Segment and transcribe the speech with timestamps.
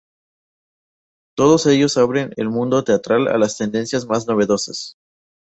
[1.37, 4.95] Todos ellos abren el mundo teatral a las tendencias más novedosas.